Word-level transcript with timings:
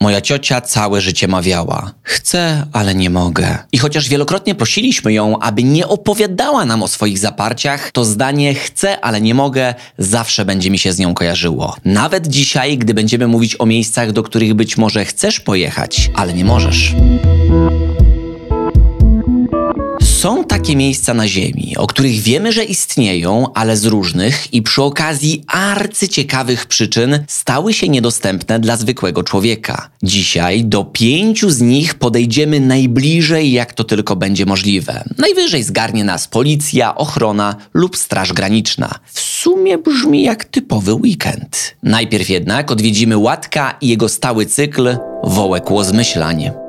Moja 0.00 0.20
ciocia 0.20 0.60
całe 0.60 1.00
życie 1.00 1.28
mawiała: 1.28 1.92
Chcę, 2.02 2.66
ale 2.72 2.94
nie 2.94 3.10
mogę. 3.10 3.58
I 3.72 3.78
chociaż 3.78 4.08
wielokrotnie 4.08 4.54
prosiliśmy 4.54 5.12
ją, 5.12 5.38
aby 5.38 5.62
nie 5.62 5.88
opowiadała 5.88 6.64
nam 6.64 6.82
o 6.82 6.88
swoich 6.88 7.18
zaparciach, 7.18 7.90
to 7.90 8.04
zdanie 8.04 8.54
chcę, 8.54 9.00
ale 9.00 9.20
nie 9.20 9.34
mogę 9.34 9.74
zawsze 9.98 10.44
będzie 10.44 10.70
mi 10.70 10.78
się 10.78 10.92
z 10.92 10.98
nią 10.98 11.14
kojarzyło. 11.14 11.76
Nawet 11.84 12.26
dzisiaj, 12.26 12.78
gdy 12.78 12.94
będziemy 12.94 13.26
mówić 13.26 13.60
o 13.60 13.66
miejscach, 13.66 14.12
do 14.12 14.22
których 14.22 14.54
być 14.54 14.76
może 14.76 15.04
chcesz 15.04 15.40
pojechać, 15.40 16.10
ale 16.14 16.32
nie 16.32 16.44
możesz. 16.44 16.94
Są 20.26 20.44
takie 20.44 20.76
miejsca 20.76 21.14
na 21.14 21.28
Ziemi, 21.28 21.76
o 21.76 21.86
których 21.86 22.20
wiemy, 22.20 22.52
że 22.52 22.64
istnieją, 22.64 23.52
ale 23.54 23.76
z 23.76 23.84
różnych 23.84 24.54
i 24.54 24.62
przy 24.62 24.82
okazji 24.82 25.44
arcyciekawych 25.46 26.66
przyczyn 26.66 27.24
stały 27.28 27.74
się 27.74 27.88
niedostępne 27.88 28.60
dla 28.60 28.76
zwykłego 28.76 29.22
człowieka. 29.22 29.90
Dzisiaj 30.02 30.64
do 30.64 30.84
pięciu 30.84 31.50
z 31.50 31.60
nich 31.60 31.94
podejdziemy 31.94 32.60
najbliżej, 32.60 33.52
jak 33.52 33.72
to 33.72 33.84
tylko 33.84 34.16
będzie 34.16 34.46
możliwe. 34.46 35.04
Najwyżej 35.18 35.62
zgarnie 35.62 36.04
nas 36.04 36.28
policja, 36.28 36.94
ochrona 36.94 37.56
lub 37.74 37.96
straż 37.96 38.32
graniczna. 38.32 38.94
W 39.12 39.20
sumie 39.20 39.78
brzmi 39.78 40.22
jak 40.22 40.44
typowy 40.44 40.94
weekend. 40.94 41.76
Najpierw 41.82 42.28
jednak 42.28 42.70
odwiedzimy 42.70 43.18
Łatka 43.18 43.76
i 43.80 43.88
jego 43.88 44.08
stały 44.08 44.46
cykl 44.46 44.96
Wołek 45.24 45.70
Łozmyślań. 45.70 46.65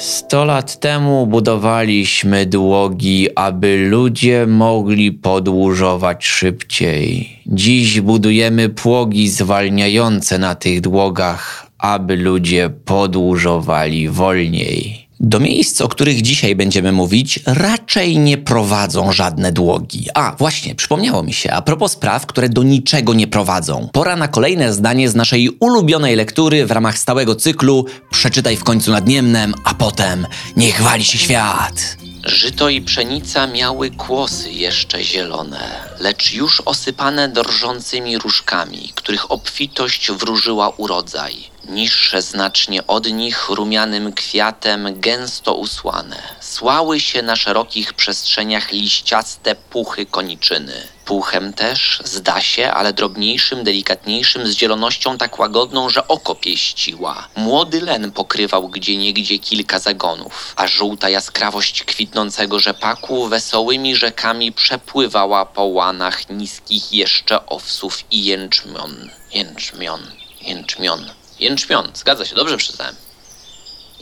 Sto 0.00 0.44
lat 0.44 0.80
temu 0.80 1.26
budowaliśmy 1.26 2.46
dłogi, 2.46 3.28
aby 3.34 3.76
ludzie 3.90 4.46
mogli 4.46 5.12
podłużować 5.12 6.26
szybciej. 6.26 7.38
Dziś 7.46 8.00
budujemy 8.00 8.68
płogi 8.68 9.28
zwalniające 9.28 10.38
na 10.38 10.54
tych 10.54 10.80
dłogach, 10.80 11.66
aby 11.78 12.16
ludzie 12.16 12.70
podłużowali 12.84 14.08
wolniej. 14.08 15.09
Do 15.22 15.40
miejsc, 15.40 15.80
o 15.80 15.88
których 15.88 16.22
dzisiaj 16.22 16.56
będziemy 16.56 16.92
mówić, 16.92 17.40
raczej 17.46 18.18
nie 18.18 18.38
prowadzą 18.38 19.12
żadne 19.12 19.52
dłogi. 19.52 20.06
A, 20.14 20.36
właśnie, 20.38 20.74
przypomniało 20.74 21.22
mi 21.22 21.32
się, 21.32 21.52
a 21.52 21.62
propos 21.62 21.92
spraw, 21.92 22.26
które 22.26 22.48
do 22.48 22.62
niczego 22.62 23.14
nie 23.14 23.26
prowadzą. 23.26 23.88
Pora 23.92 24.16
na 24.16 24.28
kolejne 24.28 24.72
zdanie 24.72 25.08
z 25.08 25.14
naszej 25.14 25.50
ulubionej 25.60 26.16
lektury 26.16 26.66
w 26.66 26.70
ramach 26.70 26.98
stałego 26.98 27.34
cyklu 27.34 27.86
Przeczytaj 28.10 28.56
w 28.56 28.64
końcu 28.64 28.90
nad 28.90 29.08
Niemnem, 29.08 29.54
a 29.64 29.74
potem 29.74 30.26
Niech 30.56 30.82
wali 30.82 31.04
się 31.04 31.18
świat. 31.18 31.99
Żyto 32.24 32.68
i 32.68 32.80
pszenica 32.80 33.46
miały 33.46 33.90
kłosy 33.90 34.50
jeszcze 34.50 35.04
zielone, 35.04 35.84
lecz 35.98 36.32
już 36.32 36.62
osypane 36.64 37.28
drżącymi 37.28 38.18
różkami, 38.18 38.92
których 38.94 39.30
obfitość 39.30 40.10
wróżyła 40.10 40.68
urodzaj. 40.68 41.50
Niższe 41.68 42.22
znacznie 42.22 42.86
od 42.86 43.12
nich 43.12 43.48
rumianym 43.48 44.12
kwiatem 44.12 45.00
gęsto 45.00 45.54
usłane. 45.54 46.22
Słały 46.40 47.00
się 47.00 47.22
na 47.22 47.36
szerokich 47.36 47.94
przestrzeniach 47.94 48.72
liściaste 48.72 49.54
puchy 49.54 50.06
koniczyny. 50.06 50.82
Puchem 51.10 51.52
też, 51.52 52.02
zda 52.04 52.40
się, 52.40 52.70
ale 52.70 52.92
drobniejszym, 52.92 53.64
delikatniejszym, 53.64 54.46
z 54.46 54.56
zielonością 54.56 55.18
tak 55.18 55.38
łagodną, 55.38 55.90
że 55.90 56.08
oko 56.08 56.34
pieściła. 56.34 57.28
Młody 57.36 57.80
len 57.80 58.12
pokrywał 58.12 58.68
gdzieniegdzie 58.68 59.38
kilka 59.38 59.78
zagonów, 59.78 60.52
a 60.56 60.66
żółta 60.66 61.08
jaskrawość 61.08 61.82
kwitnącego 61.82 62.58
rzepaku 62.58 63.28
wesołymi 63.28 63.96
rzekami 63.96 64.52
przepływała 64.52 65.46
po 65.46 65.64
łanach 65.64 66.28
niskich 66.28 66.92
jeszcze 66.92 67.46
owsów 67.46 68.04
i 68.10 68.24
jęczmion. 68.24 69.10
Jęczmion, 69.32 70.00
jęczmion. 70.40 71.10
Jęczmion, 71.40 71.90
zgadza 71.94 72.24
się, 72.24 72.34
dobrze 72.34 72.56
przeczytałem. 72.56 72.94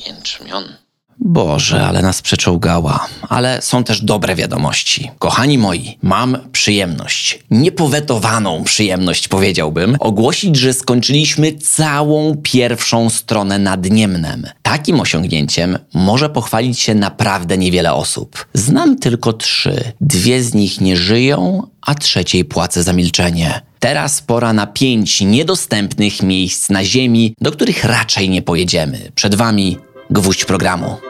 Jęczmion. 0.07 0.88
Boże, 1.21 1.87
ale 1.87 2.03
nas 2.03 2.23
przeczołgała. 2.23 3.07
Ale 3.29 3.63
są 3.63 3.85
też 3.85 4.03
dobre 4.05 4.35
wiadomości. 4.35 5.11
Kochani 5.19 5.59
moi, 5.59 5.99
mam 6.03 6.39
przyjemność, 6.53 7.39
niepowetowaną 7.51 8.65
przyjemność 8.65 9.29
powiedziałbym, 9.29 9.97
ogłosić, 10.01 10.57
że 10.57 10.73
skończyliśmy 10.73 11.53
całą 11.53 12.37
pierwszą 12.43 13.11
stronę 13.11 13.59
nad 13.59 13.91
Niemnem. 13.91 14.47
Takim 14.63 15.01
osiągnięciem 15.01 15.79
może 15.95 16.31
pochwalić 16.31 16.81
się 16.81 16.95
naprawdę 16.95 17.59
niewiele 17.59 17.93
osób. 17.93 18.47
Znam 18.55 18.99
tylko 18.99 19.33
trzy. 19.33 19.93
Dwie 20.01 20.43
z 20.43 20.55
nich 20.55 20.81
nie 20.81 20.97
żyją, 20.97 21.63
a 21.83 21.95
trzeciej 21.95 22.45
płacę 22.45 22.83
za 22.83 22.93
milczenie. 22.93 23.61
Teraz 23.79 24.23
pora 24.23 24.53
na 24.53 24.67
pięć 24.67 25.21
niedostępnych 25.21 26.23
miejsc 26.23 26.71
na 26.71 26.85
Ziemi, 26.85 27.35
do 27.41 27.53
których 27.53 27.85
raczej 27.85 28.31
nie 28.31 28.43
pojedziemy. 28.43 29.13
Przed 29.15 29.35
Wami 29.35 29.77
gwóźdź 30.11 30.45
programu. 30.45 31.08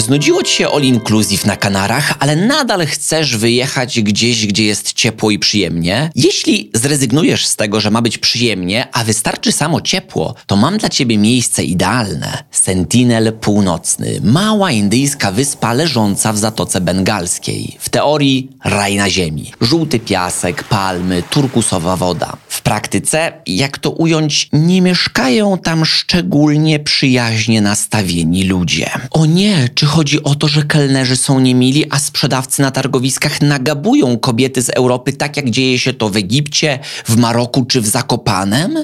Znudziło 0.00 0.42
ci 0.42 0.54
się 0.54 0.70
all 0.70 0.82
inclusive 0.82 1.46
na 1.46 1.56
Kanarach, 1.56 2.14
ale 2.18 2.36
nadal 2.36 2.86
chcesz 2.86 3.36
wyjechać 3.36 4.00
gdzieś, 4.00 4.46
gdzie 4.46 4.64
jest 4.64 4.92
ciepło 4.92 5.30
i 5.30 5.38
przyjemnie? 5.38 6.10
Jeśli 6.14 6.70
zrezygnujesz 6.74 7.46
z 7.46 7.56
tego, 7.56 7.80
że 7.80 7.90
ma 7.90 8.02
być 8.02 8.18
przyjemnie, 8.18 8.88
a 8.92 9.04
wystarczy 9.04 9.52
samo 9.52 9.80
ciepło, 9.80 10.34
to 10.46 10.56
mam 10.56 10.78
dla 10.78 10.88
ciebie 10.88 11.18
miejsce 11.18 11.64
idealne. 11.64 12.44
Sentinel 12.50 13.32
Północny, 13.32 14.20
mała 14.24 14.70
indyjska 14.70 15.32
wyspa 15.32 15.72
leżąca 15.72 16.32
w 16.32 16.38
Zatoce 16.38 16.80
Bengalskiej. 16.80 17.76
W 17.80 17.88
teorii 17.88 18.50
raj 18.64 18.96
na 18.96 19.10
ziemi. 19.10 19.52
Żółty 19.60 19.98
piasek, 19.98 20.64
palmy, 20.64 21.22
turkusowa 21.30 21.96
woda. 21.96 22.36
W 22.48 22.62
praktyce, 22.62 23.32
jak 23.46 23.78
to 23.78 23.90
ująć, 23.90 24.48
nie 24.52 24.82
mieszkają 24.82 25.58
tam 25.58 25.84
szczególnie 25.84 26.78
przyjaźnie 26.78 27.60
nastawieni 27.60 28.44
ludzie. 28.44 28.90
O 29.10 29.26
nie, 29.26 29.68
czy 29.74 29.89
chodzi 29.90 30.22
o 30.22 30.34
to, 30.34 30.48
że 30.48 30.62
kelnerzy 30.62 31.16
są 31.16 31.40
niemili, 31.40 31.84
a 31.90 31.98
sprzedawcy 31.98 32.62
na 32.62 32.70
targowiskach 32.70 33.42
nagabują 33.42 34.18
kobiety 34.18 34.62
z 34.62 34.68
Europy 34.68 35.12
tak 35.12 35.36
jak 35.36 35.50
dzieje 35.50 35.78
się 35.78 35.92
to 35.92 36.08
w 36.08 36.16
Egipcie, 36.16 36.78
w 37.06 37.16
Maroku 37.16 37.64
czy 37.64 37.80
w 37.80 37.86
Zakopanem? 37.86 38.78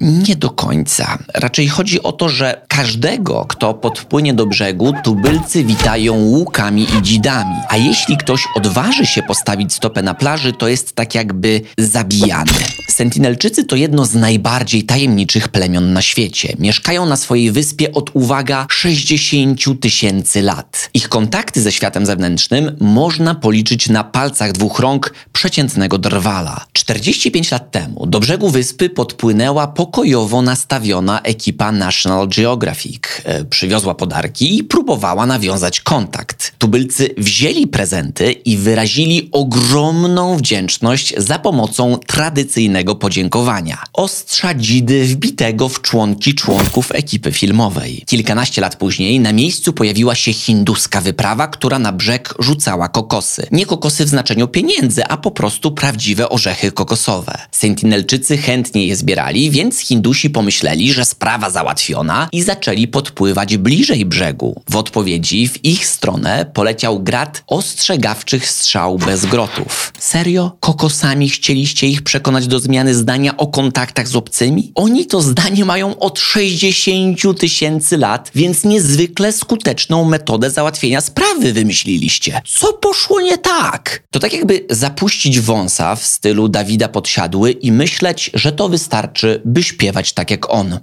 Nie 0.00 0.36
do 0.36 0.50
końca. 0.50 1.18
Raczej 1.34 1.68
chodzi 1.68 2.02
o 2.02 2.12
to, 2.12 2.28
że 2.28 2.62
każdego, 2.68 3.44
kto 3.48 3.74
podpłynie 3.74 4.34
do 4.34 4.46
brzegu, 4.46 4.92
tubylcy 5.04 5.64
witają 5.64 6.14
łukami 6.14 6.86
i 6.98 7.02
dzidami. 7.02 7.54
A 7.68 7.76
jeśli 7.76 8.16
ktoś 8.16 8.44
odważy 8.54 9.06
się 9.06 9.22
postawić 9.22 9.72
stopę 9.72 10.02
na 10.02 10.14
plaży, 10.14 10.52
to 10.52 10.68
jest 10.68 10.92
tak 10.92 11.14
jakby 11.14 11.60
zabijany. 11.78 12.52
Sentinelczycy 12.88 13.64
to 13.64 13.76
jedno 13.76 14.06
z 14.06 14.14
najbardziej 14.14 14.84
tajemniczych 14.84 15.48
plemion 15.48 15.92
na 15.92 16.02
świecie. 16.02 16.54
Mieszkają 16.58 17.06
na 17.06 17.16
swojej 17.16 17.50
wyspie 17.50 17.92
od 17.92 18.10
uwaga 18.16 18.66
60 18.70 19.80
tysięcy 19.80 20.42
lat. 20.42 20.90
Ich 20.94 21.08
kontakty 21.08 21.62
ze 21.62 21.72
światem 21.72 22.06
zewnętrznym 22.06 22.76
można 22.80 23.34
policzyć 23.34 23.88
na 23.88 24.04
palcach 24.04 24.52
dwóch 24.52 24.78
rąk 24.78 25.14
przeciętnego 25.32 25.98
drwala. 25.98 26.66
45 26.72 27.50
lat 27.50 27.70
temu 27.70 28.06
do 28.06 28.20
brzegu 28.20 28.50
wyspy 28.50 28.90
podpłynęła 29.26 29.66
pokojowo 29.66 30.42
nastawiona 30.42 31.20
ekipa 31.22 31.72
National 31.72 32.28
Geographic. 32.28 33.00
E, 33.24 33.44
przywiozła 33.44 33.94
podarki 33.94 34.58
i 34.58 34.64
próbowała 34.64 35.26
nawiązać 35.26 35.80
kontakt. 35.80 36.52
Tubylcy 36.58 37.14
wzięli 37.18 37.66
prezenty 37.66 38.32
i 38.32 38.56
wyrazili 38.56 39.28
ogromną 39.32 40.36
wdzięczność 40.36 41.14
za 41.16 41.38
pomocą 41.38 41.98
tradycyjnego 42.06 42.94
podziękowania. 42.94 43.82
Ostrza 43.92 44.54
dzidy 44.54 45.04
wbitego 45.04 45.68
w 45.68 45.80
członki 45.80 46.34
członków 46.34 46.92
ekipy 46.92 47.32
filmowej. 47.32 48.02
Kilkanaście 48.06 48.60
lat 48.60 48.76
później 48.76 49.20
na 49.20 49.32
miejscu 49.32 49.72
pojawiła 49.72 50.14
się 50.14 50.32
hinduska 50.32 51.00
wyprawa, 51.00 51.48
która 51.48 51.78
na 51.78 51.92
brzeg 51.92 52.34
rzucała 52.38 52.88
kokosy. 52.88 53.46
Nie 53.52 53.66
kokosy 53.66 54.04
w 54.04 54.08
znaczeniu 54.08 54.48
pieniędzy, 54.48 55.04
a 55.04 55.16
po 55.16 55.30
prostu 55.30 55.72
prawdziwe 55.72 56.28
orzechy 56.28 56.72
kokosowe. 56.72 57.38
Sentinelczycy 57.50 58.38
chętnie 58.38 58.86
je 58.86 58.96
zbierali, 58.96 59.15
więc 59.50 59.78
Hindusi 59.78 60.30
pomyśleli, 60.30 60.92
że 60.92 61.04
sprawa 61.04 61.50
załatwiona 61.50 62.28
i 62.32 62.42
zaczęli 62.42 62.88
podpływać 62.88 63.56
bliżej 63.56 64.04
brzegu. 64.04 64.62
W 64.70 64.76
odpowiedzi 64.76 65.48
w 65.48 65.64
ich 65.64 65.86
stronę 65.86 66.46
poleciał 66.54 67.00
grad 67.00 67.42
ostrzegawczych 67.46 68.48
strzał 68.48 68.98
bez 68.98 69.26
grotów. 69.26 69.92
Serio? 69.98 70.56
Kokosami 70.60 71.28
chcieliście 71.28 71.86
ich 71.86 72.02
przekonać 72.02 72.46
do 72.46 72.58
zmiany 72.58 72.94
zdania 72.94 73.36
o 73.36 73.46
kontaktach 73.46 74.08
z 74.08 74.16
obcymi? 74.16 74.72
Oni 74.74 75.06
to 75.06 75.20
zdanie 75.20 75.64
mają 75.64 75.98
od 75.98 76.18
60 76.18 77.38
tysięcy 77.38 77.98
lat, 77.98 78.30
więc 78.34 78.64
niezwykle 78.64 79.32
skuteczną 79.32 80.04
metodę 80.04 80.50
załatwienia 80.50 81.00
sprawy 81.00 81.52
wymyśliliście. 81.52 82.40
Co 82.58 82.72
poszło 82.72 83.20
nie 83.20 83.38
tak? 83.38 84.02
To 84.10 84.18
tak 84.18 84.32
jakby 84.32 84.66
zapuścić 84.70 85.40
wąsa 85.40 85.96
w 85.96 86.06
stylu 86.06 86.48
Dawida 86.48 86.88
Podsiadły 86.88 87.50
i 87.50 87.72
myśleć, 87.72 88.30
że 88.34 88.52
to 88.52 88.68
wystarczy, 88.68 88.95
by 89.44 89.62
śpiewać 89.62 90.12
tak 90.12 90.30
jak 90.30 90.50
on. 90.50 90.78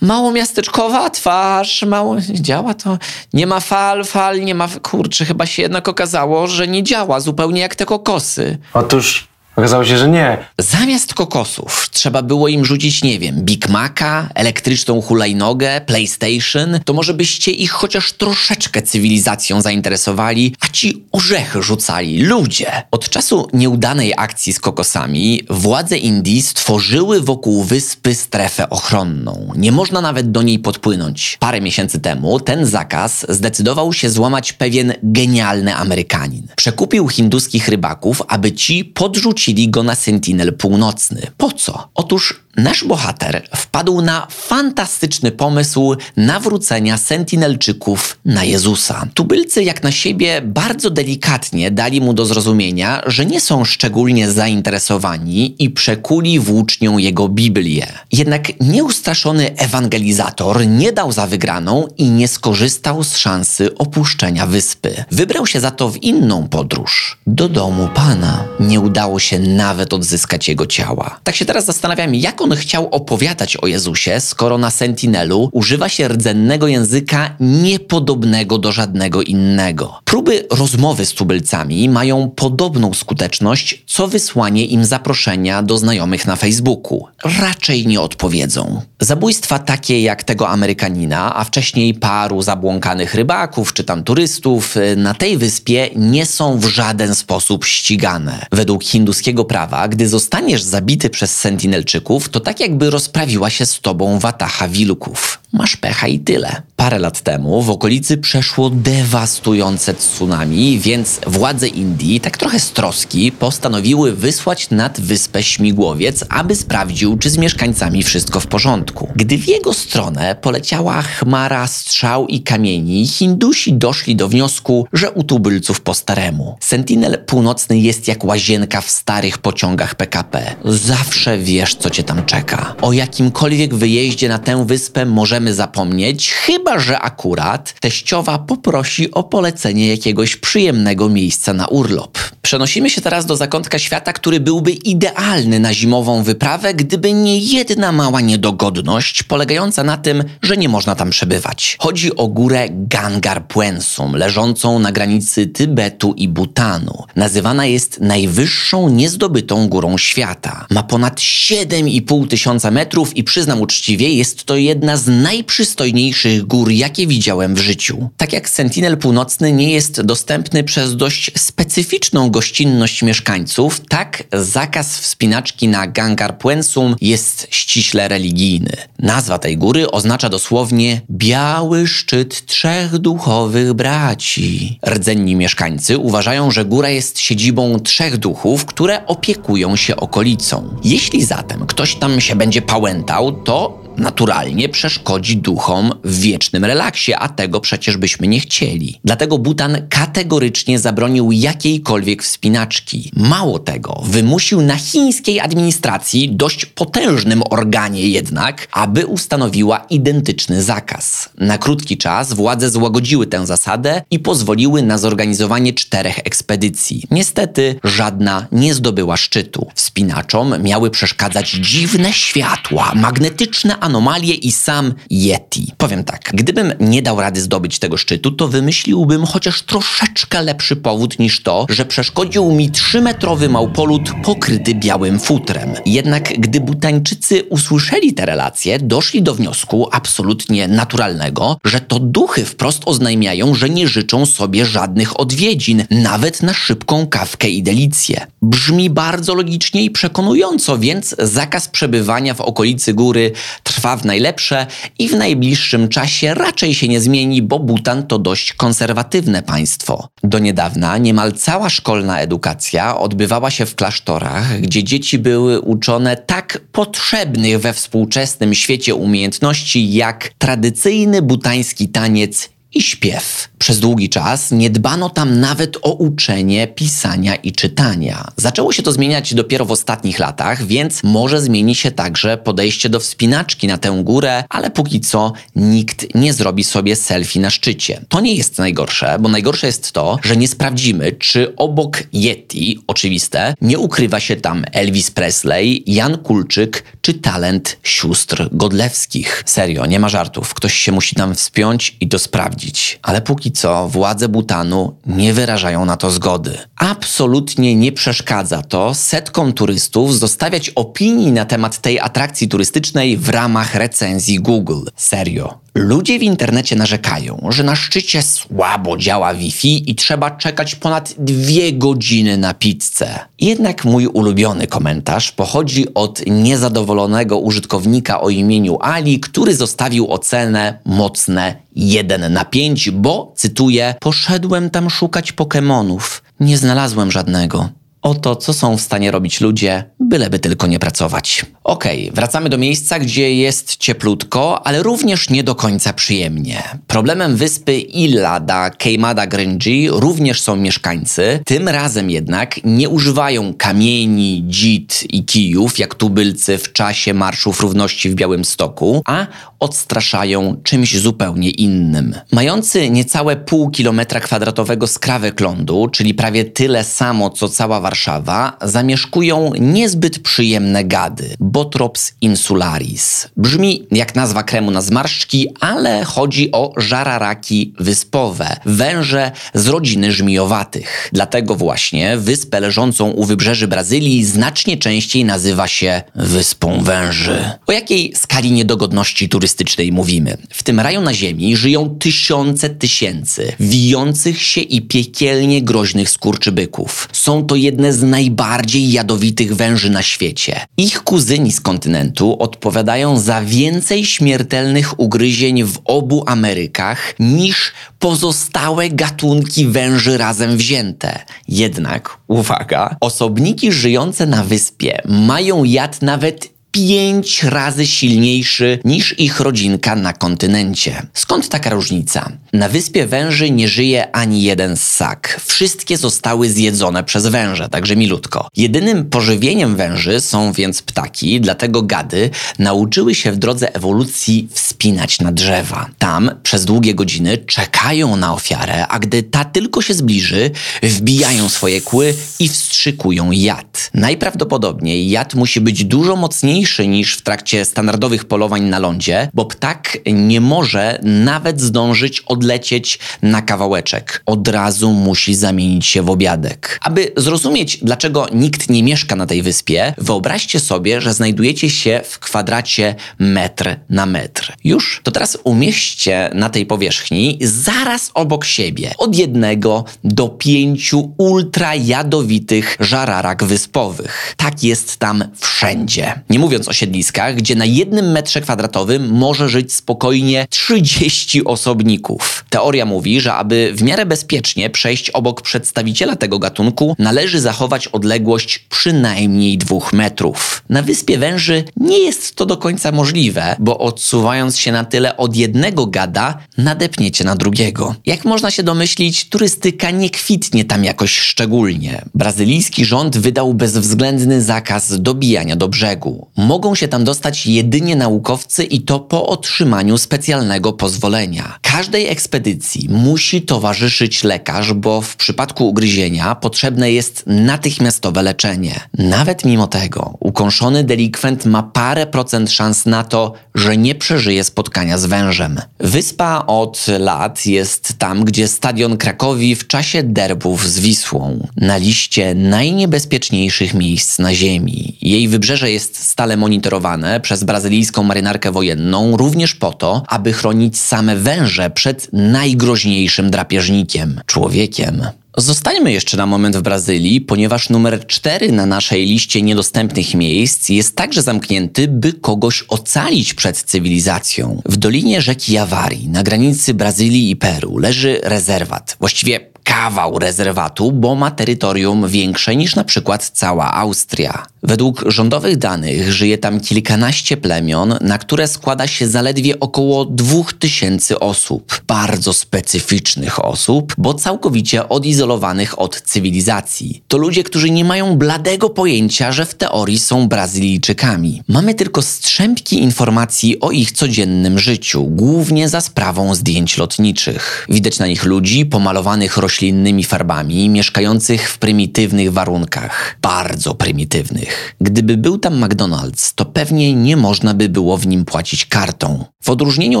Mało 0.02 0.32
miasteczkowa 0.32 1.10
twarz, 1.10 1.82
mało... 1.82 2.16
Działa 2.20 2.74
to? 2.74 2.98
Nie 3.32 3.46
ma 3.46 3.60
fal, 3.60 4.04
fal, 4.04 4.40
nie 4.40 4.54
ma... 4.54 4.68
Kurczę, 4.82 5.24
chyba 5.24 5.46
się 5.46 5.62
jednak 5.62 5.88
okazało, 5.88 6.46
że 6.46 6.68
nie 6.68 6.82
działa 6.82 7.20
zupełnie 7.20 7.60
jak 7.60 7.74
te 7.74 7.86
kokosy. 7.86 8.58
Otóż 8.74 9.28
Okazało 9.58 9.84
się, 9.84 9.98
że 9.98 10.08
nie. 10.08 10.38
Zamiast 10.58 11.14
kokosów 11.14 11.88
trzeba 11.92 12.22
było 12.22 12.48
im 12.48 12.64
rzucić, 12.64 13.02
nie 13.02 13.18
wiem, 13.18 13.42
Big 13.42 13.68
Maca, 13.68 14.28
elektryczną 14.34 15.02
hulajnogę, 15.02 15.80
PlayStation, 15.80 16.80
to 16.84 16.92
może 16.92 17.14
byście 17.14 17.50
ich 17.50 17.70
chociaż 17.70 18.12
troszeczkę 18.12 18.82
cywilizacją 18.82 19.60
zainteresowali, 19.60 20.56
a 20.60 20.68
ci 20.68 21.04
orzechy 21.12 21.62
rzucali. 21.62 22.22
Ludzie! 22.22 22.82
Od 22.90 23.08
czasu 23.08 23.48
nieudanej 23.52 24.14
akcji 24.16 24.52
z 24.52 24.60
kokosami 24.60 25.42
władze 25.50 25.98
Indii 25.98 26.42
stworzyły 26.42 27.20
wokół 27.20 27.62
wyspy 27.64 28.14
strefę 28.14 28.70
ochronną. 28.70 29.52
Nie 29.56 29.72
można 29.72 30.00
nawet 30.00 30.30
do 30.30 30.42
niej 30.42 30.58
podpłynąć. 30.58 31.36
Parę 31.40 31.60
miesięcy 31.60 32.00
temu 32.00 32.40
ten 32.40 32.66
zakaz 32.66 33.26
zdecydował 33.28 33.92
się 33.92 34.10
złamać 34.10 34.52
pewien 34.52 34.92
genialny 35.02 35.74
Amerykanin. 35.76 36.46
Przekupił 36.56 37.08
hinduskich 37.08 37.68
rybaków, 37.68 38.22
aby 38.28 38.52
ci 38.52 38.84
podrzucili 38.84 39.47
go 39.54 39.82
na 39.82 39.94
Sentinel 39.94 40.52
Północny. 40.52 41.26
Po 41.36 41.52
co? 41.52 41.88
Otóż 41.94 42.40
nasz 42.58 42.84
bohater 42.84 43.48
wpadł 43.56 44.02
na 44.02 44.26
fantastyczny 44.30 45.32
pomysł 45.32 45.96
nawrócenia 46.16 46.98
sentinelczyków 46.98 48.18
na 48.24 48.44
Jezusa. 48.44 49.06
Tubylcy 49.14 49.62
jak 49.62 49.82
na 49.82 49.90
siebie 49.90 50.42
bardzo 50.44 50.90
delikatnie 50.90 51.70
dali 51.70 52.00
mu 52.00 52.14
do 52.14 52.26
zrozumienia, 52.26 53.02
że 53.06 53.26
nie 53.26 53.40
są 53.40 53.64
szczególnie 53.64 54.30
zainteresowani 54.30 55.64
i 55.64 55.70
przekuli 55.70 56.40
włócznią 56.40 56.98
jego 56.98 57.28
Biblię. 57.28 57.86
Jednak 58.12 58.60
nieustraszony 58.60 59.56
ewangelizator 59.56 60.66
nie 60.66 60.92
dał 60.92 61.12
za 61.12 61.26
wygraną 61.26 61.86
i 61.98 62.10
nie 62.10 62.28
skorzystał 62.28 63.04
z 63.04 63.16
szansy 63.16 63.74
opuszczenia 63.74 64.46
wyspy. 64.46 65.04
Wybrał 65.10 65.46
się 65.46 65.60
za 65.60 65.70
to 65.70 65.90
w 65.90 66.02
inną 66.02 66.48
podróż 66.48 67.18
do 67.26 67.48
domu 67.48 67.88
Pana. 67.94 68.44
Nie 68.60 68.80
udało 68.80 69.18
się 69.18 69.38
nawet 69.38 69.94
odzyskać 69.94 70.48
jego 70.48 70.66
ciała. 70.66 71.20
Tak 71.24 71.36
się 71.36 71.44
teraz 71.44 71.64
zastanawiam, 71.64 72.14
jak 72.14 72.40
on 72.40 72.47
chciał 72.56 72.88
opowiadać 72.88 73.56
o 73.56 73.66
Jezusie, 73.66 74.20
skoro 74.20 74.58
na 74.58 74.70
Sentinelu 74.70 75.48
używa 75.52 75.88
się 75.88 76.08
rdzennego 76.08 76.66
języka 76.68 77.36
niepodobnego 77.40 78.58
do 78.58 78.72
żadnego 78.72 79.22
innego. 79.22 80.00
Próby 80.04 80.46
rozmowy 80.50 81.06
z 81.06 81.14
tubylcami 81.14 81.88
mają 81.88 82.30
podobną 82.30 82.94
skuteczność, 82.94 83.82
co 83.86 84.08
wysłanie 84.08 84.66
im 84.66 84.84
zaproszenia 84.84 85.62
do 85.62 85.78
znajomych 85.78 86.26
na 86.26 86.36
Facebooku. 86.36 87.06
Raczej 87.40 87.86
nie 87.86 88.00
odpowiedzą. 88.00 88.82
Zabójstwa 89.00 89.58
takie 89.58 90.02
jak 90.02 90.24
tego 90.24 90.48
Amerykanina, 90.48 91.36
a 91.36 91.44
wcześniej 91.44 91.94
paru 91.94 92.42
zabłąkanych 92.42 93.14
rybaków 93.14 93.72
czy 93.72 93.84
tam 93.84 94.04
turystów 94.04 94.76
y, 94.76 94.96
na 94.96 95.14
tej 95.14 95.38
wyspie 95.38 95.90
nie 95.96 96.26
są 96.26 96.58
w 96.58 96.64
żaden 96.64 97.14
sposób 97.14 97.64
ścigane. 97.64 98.46
Według 98.52 98.84
hinduskiego 98.84 99.44
prawa, 99.44 99.88
gdy 99.88 100.08
zostaniesz 100.08 100.62
zabity 100.62 101.10
przez 101.10 101.38
Sentinelczyków, 101.38 102.27
to 102.28 102.40
tak 102.40 102.60
jakby 102.60 102.90
rozprawiła 102.90 103.50
się 103.50 103.66
z 103.66 103.80
tobą 103.80 104.18
watacha 104.18 104.68
wilków. 104.68 105.38
Masz 105.52 105.76
pecha 105.76 106.08
i 106.08 106.18
tyle. 106.18 106.62
Parę 106.76 106.98
lat 106.98 107.20
temu 107.20 107.62
w 107.62 107.70
okolicy 107.70 108.16
przeszło 108.16 108.70
dewastujące 108.70 109.94
tsunami, 109.94 110.78
więc 110.78 111.20
władze 111.26 111.68
Indii, 111.68 112.20
tak 112.20 112.36
trochę 112.36 112.60
z 112.60 112.72
troski, 112.72 113.32
postanowiły 113.32 114.12
wysłać 114.12 114.70
nad 114.70 115.00
wyspę 115.00 115.42
śmigłowiec, 115.42 116.24
aby 116.28 116.56
sprawdził, 116.56 117.18
czy 117.18 117.30
z 117.30 117.38
mieszkańcami 117.38 118.02
wszystko 118.02 118.40
w 118.40 118.46
porządku. 118.46 119.08
Gdy 119.16 119.38
w 119.38 119.48
jego 119.48 119.74
stronę 119.74 120.36
poleciała 120.40 121.02
chmara 121.02 121.66
strzał 121.66 122.26
i 122.26 122.40
kamieni, 122.40 123.06
Hindusi 123.06 123.72
doszli 123.72 124.16
do 124.16 124.28
wniosku, 124.28 124.86
że 124.92 125.10
u 125.10 125.22
tubylców 125.22 125.80
po 125.80 125.94
staremu. 125.94 126.56
Sentinel 126.60 127.18
północny 127.26 127.78
jest 127.78 128.08
jak 128.08 128.24
łazienka 128.24 128.80
w 128.80 128.90
starych 128.90 129.38
pociągach 129.38 129.94
PKP. 129.94 130.54
Zawsze 130.64 131.38
wiesz, 131.38 131.74
co 131.74 131.90
cię 131.90 132.02
tam 132.02 132.24
czeka. 132.24 132.74
O 132.82 132.92
jakimkolwiek 132.92 133.74
wyjeździe 133.74 134.28
na 134.28 134.38
tę 134.38 134.66
wyspę 134.66 135.06
możemy 135.38 135.54
zapomnieć, 135.54 136.32
chyba 136.32 136.78
że 136.78 137.00
akurat 137.00 137.74
teściowa 137.80 138.38
poprosi 138.38 139.10
o 139.10 139.22
polecenie 139.22 139.88
jakiegoś 139.88 140.36
przyjemnego 140.36 141.08
miejsca 141.08 141.52
na 141.52 141.66
urlop. 141.66 142.18
Przenosimy 142.42 142.90
się 142.90 143.00
teraz 143.00 143.26
do 143.26 143.36
zakątka 143.36 143.78
świata, 143.78 144.12
który 144.12 144.40
byłby 144.40 144.70
idealny 144.70 145.60
na 145.60 145.74
zimową 145.74 146.22
wyprawę, 146.22 146.74
gdyby 146.74 147.12
nie 147.12 147.38
jedna 147.38 147.92
mała 147.92 148.20
niedogodność 148.20 149.22
polegająca 149.22 149.84
na 149.84 149.96
tym, 149.96 150.24
że 150.42 150.56
nie 150.56 150.68
można 150.68 150.94
tam 150.94 151.10
przebywać. 151.10 151.76
Chodzi 151.80 152.16
o 152.16 152.26
górę 152.28 152.66
Gangar 152.70 153.46
Puensum, 153.46 154.16
leżącą 154.16 154.78
na 154.78 154.92
granicy 154.92 155.46
Tybetu 155.46 156.14
i 156.16 156.28
Butanu. 156.28 157.04
Nazywana 157.16 157.66
jest 157.66 158.00
najwyższą 158.00 158.88
niezdobytą 158.88 159.68
górą 159.68 159.98
świata. 159.98 160.66
Ma 160.70 160.82
ponad 160.82 161.20
7,5 161.20 162.28
tysiąca 162.28 162.70
metrów 162.70 163.16
i 163.16 163.24
przyznam 163.24 163.60
uczciwie, 163.60 164.14
jest 164.14 164.44
to 164.44 164.56
jedna 164.56 164.96
z 164.96 165.08
najprzystojniejszych 165.28 166.46
gór, 166.46 166.70
jakie 166.70 167.06
widziałem 167.06 167.54
w 167.54 167.58
życiu. 167.58 168.10
Tak 168.16 168.32
jak 168.32 168.48
Sentinel 168.48 168.96
Północny 168.98 169.52
nie 169.52 169.72
jest 169.72 170.02
dostępny 170.02 170.64
przez 170.64 170.96
dość 170.96 171.30
specyficzną 171.38 172.30
gościnność 172.30 173.02
mieszkańców, 173.02 173.80
tak 173.88 174.24
zakaz 174.32 174.98
wspinaczki 174.98 175.68
na 175.68 175.86
Gangar 175.86 176.38
Puensum 176.38 176.96
jest 177.00 177.46
ściśle 177.50 178.08
religijny. 178.08 178.72
Nazwa 178.98 179.38
tej 179.38 179.56
góry 179.56 179.90
oznacza 179.90 180.28
dosłownie 180.28 181.00
biały 181.10 181.86
szczyt 181.86 182.46
trzech 182.46 182.98
duchowych 182.98 183.72
braci. 183.72 184.78
Rdzenni 184.86 185.36
mieszkańcy 185.36 185.98
uważają, 185.98 186.50
że 186.50 186.64
góra 186.64 186.90
jest 186.90 187.20
siedzibą 187.20 187.80
trzech 187.80 188.16
duchów, 188.16 188.64
które 188.64 189.06
opiekują 189.06 189.76
się 189.76 189.96
okolicą. 189.96 190.76
Jeśli 190.84 191.24
zatem 191.24 191.66
ktoś 191.66 191.94
tam 191.94 192.20
się 192.20 192.36
będzie 192.36 192.62
pałętał, 192.62 193.32
to 193.32 193.87
naturalnie 193.98 194.68
przeszkodzi 194.68 195.36
duchom 195.36 195.92
w 196.04 196.20
wiecznym 196.20 196.64
relaksie, 196.64 197.14
a 197.14 197.28
tego 197.28 197.60
przecież 197.60 197.96
byśmy 197.96 198.28
nie 198.28 198.40
chcieli. 198.40 199.00
Dlatego 199.04 199.38
Butan 199.38 199.76
kategorycznie 199.88 200.78
zabronił 200.78 201.32
jakiejkolwiek 201.32 202.22
wspinaczki. 202.22 203.10
Mało 203.16 203.58
tego, 203.58 204.02
wymusił 204.04 204.62
na 204.62 204.76
chińskiej 204.76 205.40
administracji, 205.40 206.30
dość 206.30 206.66
potężnym 206.66 207.42
organie 207.50 208.00
jednak, 208.00 208.68
aby 208.72 209.06
ustanowiła 209.06 209.78
identyczny 209.90 210.62
zakaz. 210.62 211.28
Na 211.38 211.58
krótki 211.58 211.96
czas 211.96 212.32
władze 212.32 212.70
złagodziły 212.70 213.26
tę 213.26 213.46
zasadę 213.46 214.02
i 214.10 214.18
pozwoliły 214.18 214.82
na 214.82 214.98
zorganizowanie 214.98 215.72
czterech 215.72 216.18
ekspedycji. 216.18 217.04
Niestety 217.10 217.80
żadna 217.84 218.46
nie 218.52 218.74
zdobyła 218.74 219.16
szczytu. 219.16 219.66
Wspinaczom 219.74 220.62
miały 220.62 220.90
przeszkadzać 220.90 221.50
dziwne 221.50 222.12
światła, 222.12 222.92
magnetyczne 222.94 223.80
anomalie 223.88 224.34
i 224.34 224.52
sam 224.52 224.94
Yeti. 225.10 225.72
Powiem 225.76 226.04
tak, 226.04 226.30
gdybym 226.34 226.72
nie 226.80 227.02
dał 227.02 227.20
rady 227.20 227.40
zdobyć 227.40 227.78
tego 227.78 227.96
szczytu, 227.96 228.30
to 228.30 228.48
wymyśliłbym 228.48 229.26
chociaż 229.26 229.62
troszeczkę 229.62 230.42
lepszy 230.42 230.76
powód 230.76 231.18
niż 231.18 231.42
to, 231.42 231.66
że 231.70 231.84
przeszkodził 231.84 232.52
mi 232.52 232.70
trzymetrowy 232.70 233.48
małpolud 233.48 234.10
pokryty 234.24 234.74
białym 234.74 235.20
futrem. 235.20 235.74
Jednak 235.86 236.40
gdy 236.40 236.60
Butańczycy 236.60 237.44
usłyszeli 237.44 238.14
te 238.14 238.26
relacje, 238.26 238.78
doszli 238.78 239.22
do 239.22 239.34
wniosku 239.34 239.88
absolutnie 239.92 240.68
naturalnego, 240.68 241.56
że 241.64 241.80
to 241.80 241.98
duchy 241.98 242.44
wprost 242.44 242.82
oznajmiają, 242.86 243.54
że 243.54 243.70
nie 243.70 243.88
życzą 243.88 244.26
sobie 244.26 244.66
żadnych 244.66 245.20
odwiedzin, 245.20 245.84
nawet 245.90 246.42
na 246.42 246.54
szybką 246.54 247.06
kawkę 247.06 247.48
i 247.48 247.62
delicję. 247.62 248.26
Brzmi 248.42 248.90
bardzo 248.90 249.34
logicznie 249.34 249.84
i 249.84 249.90
przekonująco, 249.90 250.78
więc 250.78 251.16
zakaz 251.18 251.68
przebywania 251.68 252.34
w 252.34 252.40
okolicy 252.40 252.94
góry 252.94 253.32
trwa 253.62 253.77
w 253.78 254.04
najlepsze 254.04 254.66
i 254.98 255.08
w 255.08 255.14
najbliższym 255.14 255.88
czasie 255.88 256.34
raczej 256.34 256.74
się 256.74 256.88
nie 256.88 257.00
zmieni, 257.00 257.42
bo 257.42 257.58
Butan 257.58 258.06
to 258.06 258.18
dość 258.18 258.52
konserwatywne 258.52 259.42
państwo. 259.42 260.08
Do 260.22 260.38
niedawna 260.38 260.98
niemal 260.98 261.32
cała 261.32 261.70
szkolna 261.70 262.20
edukacja 262.20 262.98
odbywała 262.98 263.50
się 263.50 263.66
w 263.66 263.74
klasztorach, 263.74 264.60
gdzie 264.60 264.84
dzieci 264.84 265.18
były 265.18 265.60
uczone 265.60 266.16
tak 266.16 266.60
potrzebnych 266.72 267.60
we 267.60 267.72
współczesnym 267.72 268.54
świecie 268.54 268.94
umiejętności 268.94 269.92
jak 269.92 270.30
tradycyjny 270.38 271.22
butański 271.22 271.88
taniec 271.88 272.48
i 272.74 272.82
śpiew. 272.82 273.48
Przez 273.58 273.80
długi 273.80 274.08
czas 274.08 274.50
nie 274.50 274.70
dbano 274.70 275.10
tam 275.10 275.40
nawet 275.40 275.76
o 275.82 275.92
uczenie 275.92 276.66
pisania 276.66 277.34
i 277.34 277.52
czytania. 277.52 278.24
Zaczęło 278.36 278.72
się 278.72 278.82
to 278.82 278.92
zmieniać 278.92 279.34
dopiero 279.34 279.64
w 279.64 279.72
ostatnich 279.72 280.18
latach, 280.18 280.66
więc 280.66 281.02
może 281.02 281.40
zmieni 281.40 281.74
się 281.74 281.90
także 281.90 282.36
podejście 282.36 282.88
do 282.88 283.00
wspinaczki 283.00 283.66
na 283.66 283.78
tę 283.78 284.00
górę, 284.04 284.44
ale 284.48 284.70
póki 284.70 285.00
co 285.00 285.32
nikt 285.56 286.14
nie 286.14 286.32
zrobi 286.32 286.64
sobie 286.64 286.96
selfie 286.96 287.40
na 287.40 287.50
szczycie. 287.50 288.04
To 288.08 288.20
nie 288.20 288.34
jest 288.34 288.58
najgorsze, 288.58 289.16
bo 289.20 289.28
najgorsze 289.28 289.66
jest 289.66 289.92
to, 289.92 290.18
że 290.22 290.36
nie 290.36 290.48
sprawdzimy, 290.48 291.12
czy 291.12 291.56
obok 291.56 292.02
Yeti, 292.12 292.78
oczywiste, 292.86 293.54
nie 293.60 293.78
ukrywa 293.78 294.20
się 294.20 294.36
tam 294.36 294.64
Elvis 294.72 295.10
Presley, 295.10 295.82
Jan 295.86 296.18
Kulczyk 296.18 296.84
czy 297.00 297.14
talent 297.14 297.76
sióstr 297.82 298.48
Godlewskich. 298.52 299.42
Serio, 299.46 299.86
nie 299.86 300.00
ma 300.00 300.08
żartów. 300.08 300.54
Ktoś 300.54 300.74
się 300.74 300.92
musi 300.92 301.16
tam 301.16 301.34
wspiąć 301.34 301.96
i 302.00 302.08
to 302.08 302.18
sprawdzić. 302.18 302.98
Ale 303.02 303.22
póki 303.22 303.47
póki 303.48 303.60
co 303.60 303.88
władze 303.88 304.28
Butanu 304.28 304.96
nie 305.06 305.32
wyrażają 305.32 305.84
na 305.84 305.96
to 305.96 306.10
zgody. 306.10 306.58
Absolutnie 306.76 307.74
nie 307.74 307.92
przeszkadza 307.92 308.62
to 308.62 308.94
setkom 308.94 309.52
turystów 309.52 310.18
zostawiać 310.18 310.70
opinii 310.70 311.32
na 311.32 311.44
temat 311.44 311.78
tej 311.78 312.00
atrakcji 312.00 312.48
turystycznej 312.48 313.16
w 313.16 313.28
ramach 313.28 313.74
recenzji 313.74 314.40
Google. 314.40 314.84
Serio. 314.96 315.58
Ludzie 315.78 316.18
w 316.18 316.22
internecie 316.22 316.76
narzekają, 316.76 317.46
że 317.48 317.62
na 317.62 317.76
szczycie 317.76 318.22
słabo 318.22 318.96
działa 318.96 319.34
Wi-Fi 319.34 319.90
i 319.90 319.94
trzeba 319.94 320.30
czekać 320.30 320.74
ponad 320.74 321.14
dwie 321.18 321.72
godziny 321.72 322.36
na 322.36 322.54
pizzę. 322.54 323.18
Jednak 323.40 323.84
mój 323.84 324.06
ulubiony 324.06 324.66
komentarz 324.66 325.32
pochodzi 325.32 325.94
od 325.94 326.26
niezadowolonego 326.26 327.38
użytkownika 327.38 328.20
o 328.20 328.30
imieniu 328.30 328.78
Ali, 328.80 329.20
który 329.20 329.54
zostawił 329.54 330.12
ocenę 330.12 330.78
mocne 330.84 331.56
1 331.76 332.32
na 332.32 332.44
5, 332.44 332.90
bo, 332.90 333.32
cytuję, 333.36 333.94
poszedłem 334.00 334.70
tam 334.70 334.90
szukać 334.90 335.32
Pokemonów. 335.32 336.22
Nie 336.40 336.58
znalazłem 336.58 337.10
żadnego. 337.10 337.68
Oto, 338.02 338.36
co 338.36 338.52
są 338.52 338.76
w 338.76 338.80
stanie 338.80 339.10
robić 339.10 339.40
ludzie, 339.40 339.84
byleby 340.00 340.38
tylko 340.38 340.66
nie 340.66 340.78
pracować. 340.78 341.46
Okej, 341.64 342.02
okay, 342.02 342.14
wracamy 342.14 342.48
do 342.48 342.58
miejsca, 342.58 342.98
gdzie 342.98 343.34
jest 343.34 343.76
cieplutko, 343.76 344.66
ale 344.66 344.82
również 344.82 345.30
nie 345.30 345.44
do 345.44 345.54
końca 345.54 345.92
przyjemnie. 345.92 346.62
Problemem 346.86 347.36
wyspy 347.36 347.78
Illada 347.78 348.70
Keimada 348.70 349.26
Grenji 349.26 349.88
również 349.90 350.40
są 350.40 350.56
mieszkańcy. 350.56 351.40
Tym 351.46 351.68
razem 351.68 352.10
jednak 352.10 352.60
nie 352.64 352.88
używają 352.88 353.54
kamieni, 353.54 354.44
dzid 354.46 355.04
i 355.10 355.24
kijów, 355.24 355.78
jak 355.78 355.94
tubylcy 355.94 356.58
w 356.58 356.72
czasie 356.72 357.14
Marszów 357.14 357.60
Równości 357.60 358.10
w 358.10 358.14
Białymstoku, 358.14 359.02
a 359.06 359.26
odstraszają 359.60 360.56
czymś 360.62 360.98
zupełnie 360.98 361.50
innym. 361.50 362.14
Mający 362.32 362.90
niecałe 362.90 363.36
pół 363.36 363.70
kilometra 363.70 364.20
kwadratowego 364.20 364.86
skrawek 364.86 365.40
lądu, 365.40 365.88
czyli 365.92 366.14
prawie 366.14 366.44
tyle 366.44 366.84
samo 366.84 367.30
co 367.30 367.48
cała 367.48 367.80
Warszawa, 367.88 368.56
zamieszkują 368.62 369.52
niezbyt 369.58 370.18
przyjemne 370.18 370.84
gady 370.84 371.34
Botrops 371.40 372.12
insularis. 372.20 373.28
Brzmi 373.36 373.86
jak 373.90 374.14
nazwa 374.14 374.42
kremu 374.42 374.70
na 374.70 374.82
zmarszczki, 374.82 375.48
ale 375.60 376.04
chodzi 376.04 376.52
o 376.52 376.72
żararaki 376.76 377.74
wyspowe, 377.80 378.56
węże 378.66 379.32
z 379.54 379.68
rodziny 379.68 380.12
żmijowatych. 380.12 381.10
Dlatego 381.12 381.54
właśnie 381.54 382.16
wyspę 382.16 382.60
leżącą 382.60 383.10
u 383.10 383.24
wybrzeży 383.24 383.68
Brazylii 383.68 384.24
znacznie 384.24 384.76
częściej 384.76 385.24
nazywa 385.24 385.68
się 385.68 386.02
Wyspą 386.14 386.82
Węży. 386.82 387.50
O 387.66 387.72
jakiej 387.72 388.12
skali 388.16 388.52
niedogodności 388.52 389.28
turystycznej 389.28 389.92
mówimy? 389.92 390.36
W 390.50 390.62
tym 390.62 390.80
raju 390.80 391.00
na 391.00 391.14
ziemi 391.14 391.56
żyją 391.56 391.96
tysiące 391.98 392.70
tysięcy 392.70 393.52
wijących 393.60 394.42
się 394.42 394.60
i 394.60 394.82
piekielnie 394.82 395.62
groźnych 395.62 396.10
skurczybyków. 396.10 397.08
Są 397.12 397.46
to 397.46 397.56
jedne 397.56 397.77
z 397.78 398.02
najbardziej 398.02 398.92
jadowitych 398.92 399.54
węży 399.54 399.90
na 399.90 400.02
świecie. 400.02 400.60
Ich 400.76 401.02
kuzyni 401.02 401.52
z 401.52 401.60
kontynentu 401.60 402.36
odpowiadają 402.38 403.18
za 403.18 403.42
więcej 403.42 404.04
śmiertelnych 404.04 405.00
ugryzień 405.00 405.64
w 405.64 405.78
obu 405.84 406.24
Amerykach 406.26 407.14
niż 407.18 407.72
pozostałe 407.98 408.88
gatunki 408.88 409.66
węży 409.66 410.18
razem 410.18 410.56
wzięte. 410.56 411.18
Jednak, 411.48 412.18
uwaga, 412.28 412.96
osobniki 413.00 413.72
żyjące 413.72 414.26
na 414.26 414.44
wyspie 414.44 415.02
mają 415.04 415.64
jad 415.64 416.02
nawet 416.02 416.57
pięć 416.78 417.42
razy 417.42 417.86
silniejszy 417.86 418.78
niż 418.84 419.18
ich 419.18 419.40
rodzinka 419.40 419.96
na 419.96 420.12
kontynencie. 420.12 421.02
Skąd 421.14 421.48
taka 421.48 421.70
różnica? 421.70 422.32
Na 422.52 422.68
wyspie 422.68 423.06
węży 423.06 423.50
nie 423.50 423.68
żyje 423.68 424.16
ani 424.16 424.42
jeden 424.42 424.76
ssak. 424.76 425.40
Wszystkie 425.46 425.96
zostały 425.96 426.50
zjedzone 426.50 427.04
przez 427.04 427.26
węże, 427.26 427.68
także 427.68 427.96
milutko. 427.96 428.48
Jedynym 428.56 429.04
pożywieniem 429.04 429.76
węży 429.76 430.20
są 430.20 430.52
więc 430.52 430.82
ptaki, 430.82 431.40
dlatego 431.40 431.82
gady 431.82 432.30
nauczyły 432.58 433.14
się 433.14 433.32
w 433.32 433.36
drodze 433.36 433.74
ewolucji 433.74 434.48
wspinać 434.52 435.20
na 435.20 435.32
drzewa. 435.32 435.90
Tam 435.98 436.30
przez 436.42 436.64
długie 436.64 436.94
godziny 436.94 437.38
czekają 437.38 438.16
na 438.16 438.34
ofiarę, 438.34 438.86
a 438.86 438.98
gdy 438.98 439.22
ta 439.22 439.44
tylko 439.44 439.82
się 439.82 439.94
zbliży, 439.94 440.50
wbijają 440.82 441.48
swoje 441.48 441.80
kły 441.80 442.14
i 442.38 442.48
wstrzykują 442.48 443.30
jad. 443.32 443.90
Najprawdopodobniej 443.94 445.10
jad 445.10 445.34
musi 445.34 445.60
być 445.60 445.84
dużo 445.84 446.16
mocniejszy 446.16 446.67
niż 446.78 447.16
w 447.16 447.22
trakcie 447.22 447.64
standardowych 447.64 448.24
polowań 448.24 448.62
na 448.62 448.78
lądzie, 448.78 449.30
bo 449.34 449.44
ptak 449.44 449.98
nie 450.06 450.40
może 450.40 451.00
nawet 451.02 451.60
zdążyć 451.60 452.20
odlecieć 452.20 452.98
na 453.22 453.42
kawałeczek. 453.42 454.22
Od 454.26 454.48
razu 454.48 454.90
musi 454.90 455.34
zamienić 455.34 455.86
się 455.86 456.02
w 456.02 456.10
obiadek. 456.10 456.78
Aby 456.82 457.12
zrozumieć, 457.16 457.78
dlaczego 457.82 458.26
nikt 458.32 458.70
nie 458.70 458.82
mieszka 458.82 459.16
na 459.16 459.26
tej 459.26 459.42
wyspie, 459.42 459.94
wyobraźcie 459.98 460.60
sobie, 460.60 461.00
że 461.00 461.14
znajdujecie 461.14 461.70
się 461.70 462.00
w 462.04 462.18
kwadracie 462.18 462.94
metr 463.18 463.76
na 463.90 464.06
metr. 464.06 464.52
Już? 464.64 465.00
To 465.02 465.10
teraz 465.10 465.38
umieśćcie 465.44 466.30
na 466.34 466.50
tej 466.50 466.66
powierzchni 466.66 467.38
zaraz 467.40 468.10
obok 468.14 468.44
siebie 468.44 468.94
od 468.98 469.16
jednego 469.16 469.84
do 470.04 470.28
pięciu 470.28 471.14
ultra 471.18 471.74
jadowitych 471.74 472.76
żararak 472.80 473.44
wyspowych. 473.44 474.34
Tak 474.36 474.64
jest 474.64 474.96
tam 474.96 475.24
wszędzie. 475.40 476.20
Nie 476.30 476.38
mówiąc 476.38 476.47
mówiąc 476.48 476.68
o 476.68 476.72
siedliskach, 476.72 477.34
gdzie 477.36 477.54
na 477.54 477.64
jednym 477.64 478.12
metrze 478.12 478.40
kwadratowym 478.40 479.10
może 479.10 479.48
żyć 479.48 479.72
spokojnie 479.72 480.46
30 480.50 481.44
osobników. 481.44 482.44
Teoria 482.50 482.84
mówi, 482.86 483.20
że 483.20 483.34
aby 483.34 483.72
w 483.74 483.82
miarę 483.82 484.06
bezpiecznie 484.06 484.70
przejść 484.70 485.10
obok 485.10 485.42
przedstawiciela 485.42 486.16
tego 486.16 486.38
gatunku, 486.38 486.96
należy 486.98 487.40
zachować 487.40 487.88
odległość 487.88 488.58
przynajmniej 488.58 489.58
dwóch 489.58 489.92
metrów. 489.92 490.62
Na 490.68 490.82
wyspie 490.82 491.18
węży 491.18 491.64
nie 491.76 491.98
jest 491.98 492.34
to 492.34 492.46
do 492.46 492.56
końca 492.56 492.92
możliwe, 492.92 493.56
bo 493.58 493.78
odsuwając 493.78 494.58
się 494.58 494.72
na 494.72 494.84
tyle 494.84 495.16
od 495.16 495.36
jednego 495.36 495.86
gada, 495.86 496.38
nadepniecie 496.58 497.24
na 497.24 497.36
drugiego. 497.36 497.94
Jak 498.06 498.24
można 498.24 498.50
się 498.50 498.62
domyślić, 498.62 499.28
turystyka 499.28 499.90
nie 499.90 500.10
kwitnie 500.10 500.64
tam 500.64 500.84
jakoś 500.84 501.18
szczególnie. 501.18 502.02
Brazylijski 502.14 502.84
rząd 502.84 503.18
wydał 503.18 503.54
bezwzględny 503.54 504.42
zakaz 504.42 505.00
dobijania 505.02 505.56
do 505.56 505.68
brzegu 505.68 506.28
mogą 506.38 506.74
się 506.74 506.88
tam 506.88 507.04
dostać 507.04 507.46
jedynie 507.46 507.96
naukowcy 507.96 508.64
i 508.64 508.80
to 508.80 509.00
po 509.00 509.26
otrzymaniu 509.26 509.98
specjalnego 509.98 510.72
pozwolenia. 510.72 511.58
Każdej 511.62 512.06
ekspedycji 512.06 512.88
musi 512.90 513.42
towarzyszyć 513.42 514.24
lekarz, 514.24 514.72
bo 514.72 515.00
w 515.00 515.16
przypadku 515.16 515.68
ugryzienia 515.68 516.34
potrzebne 516.34 516.92
jest 516.92 517.22
natychmiastowe 517.26 518.22
leczenie. 518.22 518.80
Nawet 518.98 519.44
mimo 519.44 519.66
tego 519.66 520.14
ukąszony 520.20 520.84
delikwent 520.84 521.46
ma 521.46 521.62
parę 521.62 522.06
procent 522.06 522.50
szans 522.50 522.86
na 522.86 523.04
to, 523.04 523.32
że 523.54 523.76
nie 523.76 523.94
przeżyje 523.94 524.44
spotkania 524.44 524.98
z 524.98 525.06
wężem. 525.06 525.60
Wyspa 525.80 526.44
od 526.46 526.86
lat 526.98 527.46
jest 527.46 527.98
tam, 527.98 528.24
gdzie 528.24 528.48
stadion 528.48 528.96
Krakowi 528.96 529.54
w 529.54 529.66
czasie 529.66 530.02
derbów 530.02 530.68
z 530.68 530.78
Wisłą. 530.80 531.48
Na 531.56 531.76
liście 531.76 532.34
najniebezpieczniejszych 532.34 533.74
miejsc 533.74 534.18
na 534.18 534.34
Ziemi. 534.34 534.98
Jej 535.00 535.28
wybrzeże 535.28 535.70
jest 535.70 536.04
stale 536.04 536.27
monitorowane 536.36 537.20
przez 537.20 537.44
brazylijską 537.44 538.02
marynarkę 538.02 538.52
wojenną 538.52 539.16
również 539.16 539.54
po 539.54 539.72
to, 539.72 540.02
aby 540.08 540.32
chronić 540.32 540.78
same 540.78 541.16
węże 541.16 541.70
przed 541.70 542.08
najgroźniejszym 542.12 543.30
drapieżnikiem 543.30 544.20
człowiekiem. 544.26 545.02
Zostańmy 545.36 545.92
jeszcze 545.92 546.16
na 546.16 546.26
moment 546.26 546.56
w 546.56 546.62
Brazylii, 546.62 547.20
ponieważ 547.20 547.70
numer 547.70 548.06
4 548.06 548.52
na 548.52 548.66
naszej 548.66 549.06
liście 549.06 549.42
niedostępnych 549.42 550.14
miejsc 550.14 550.68
jest 550.68 550.96
także 550.96 551.22
zamknięty, 551.22 551.88
by 551.88 552.12
kogoś 552.12 552.64
ocalić 552.68 553.34
przed 553.34 553.62
cywilizacją. 553.62 554.62
W 554.64 554.76
dolinie 554.76 555.22
rzeki 555.22 555.52
Javari, 555.52 556.08
na 556.08 556.22
granicy 556.22 556.74
Brazylii 556.74 557.30
i 557.30 557.36
Peru, 557.36 557.78
leży 557.78 558.20
rezerwat, 558.22 558.96
właściwie 559.00 559.40
kawał 559.68 560.18
rezerwatu, 560.18 560.92
bo 560.92 561.14
ma 561.14 561.30
terytorium 561.30 562.08
większe 562.08 562.56
niż 562.56 562.76
na 562.76 562.84
przykład 562.84 563.30
cała 563.34 563.74
Austria. 563.74 564.46
Według 564.62 565.04
rządowych 565.06 565.56
danych 565.56 566.12
żyje 566.12 566.38
tam 566.38 566.60
kilkanaście 566.60 567.36
plemion, 567.36 567.94
na 568.00 568.18
które 568.18 568.48
składa 568.48 568.86
się 568.86 569.08
zaledwie 569.08 569.60
około 569.60 570.04
2000 570.04 571.20
osób. 571.20 571.82
Bardzo 571.86 572.32
specyficznych 572.32 573.44
osób, 573.44 573.94
bo 573.98 574.14
całkowicie 574.14 574.88
odizolowanych 574.88 575.78
od 575.78 576.02
cywilizacji. 576.02 577.02
To 577.08 577.18
ludzie, 577.18 577.44
którzy 577.44 577.70
nie 577.70 577.84
mają 577.84 578.16
bladego 578.16 578.70
pojęcia, 578.70 579.32
że 579.32 579.46
w 579.46 579.54
teorii 579.54 579.98
są 579.98 580.28
Brazylijczykami. 580.28 581.42
Mamy 581.48 581.74
tylko 581.74 582.02
strzępki 582.02 582.82
informacji 582.82 583.60
o 583.60 583.70
ich 583.70 583.92
codziennym 583.92 584.58
życiu, 584.58 585.04
głównie 585.04 585.68
za 585.68 585.80
sprawą 585.80 586.34
zdjęć 586.34 586.78
lotniczych. 586.78 587.66
Widać 587.68 587.98
na 587.98 588.06
nich 588.06 588.24
ludzi 588.24 588.66
pomalowanych 588.66 589.36
roślinami 589.36 589.57
roślinnymi 589.58 590.04
farbami, 590.04 590.68
mieszkających 590.68 591.50
w 591.50 591.58
prymitywnych 591.58 592.32
warunkach. 592.32 593.16
Bardzo 593.22 593.74
prymitywnych. 593.74 594.74
Gdyby 594.80 595.16
był 595.16 595.38
tam 595.38 595.60
McDonald's, 595.60 596.32
to 596.34 596.44
pewnie 596.44 596.94
nie 596.94 597.16
można 597.16 597.54
by 597.54 597.68
było 597.68 597.96
w 597.96 598.06
nim 598.06 598.24
płacić 598.24 598.66
kartą. 598.66 599.24
W 599.42 599.50
odróżnieniu 599.50 600.00